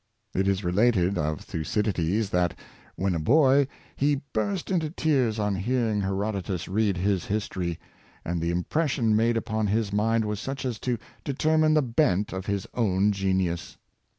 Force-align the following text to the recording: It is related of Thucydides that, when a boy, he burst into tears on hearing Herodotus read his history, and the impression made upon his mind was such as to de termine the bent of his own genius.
It 0.33 0.47
is 0.47 0.63
related 0.63 1.15
of 1.19 1.41
Thucydides 1.41 2.31
that, 2.31 2.57
when 2.95 3.13
a 3.13 3.19
boy, 3.19 3.67
he 3.95 4.21
burst 4.33 4.71
into 4.71 4.89
tears 4.89 5.37
on 5.37 5.53
hearing 5.53 6.01
Herodotus 6.01 6.67
read 6.67 6.97
his 6.97 7.25
history, 7.25 7.77
and 8.25 8.41
the 8.41 8.49
impression 8.49 9.15
made 9.15 9.37
upon 9.37 9.67
his 9.67 9.93
mind 9.93 10.25
was 10.25 10.39
such 10.39 10.65
as 10.65 10.79
to 10.79 10.97
de 11.23 11.35
termine 11.35 11.75
the 11.75 11.83
bent 11.83 12.33
of 12.33 12.47
his 12.47 12.65
own 12.73 13.11
genius. 13.11 13.77